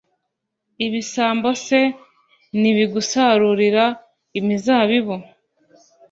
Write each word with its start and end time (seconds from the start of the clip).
ibisambo 0.85 1.49
se 1.65 1.79
nibigusarurira 2.59 3.85
imizabibu, 4.39 5.15